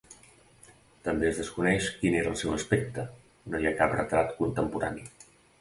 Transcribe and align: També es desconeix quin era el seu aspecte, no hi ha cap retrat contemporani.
També 1.07 1.27
es 1.31 1.41
desconeix 1.41 1.91
quin 1.99 2.17
era 2.21 2.31
el 2.33 2.39
seu 2.43 2.55
aspecte, 2.55 3.07
no 3.53 3.63
hi 3.63 3.71
ha 3.73 3.77
cap 3.83 3.97
retrat 4.01 4.37
contemporani. 4.43 5.07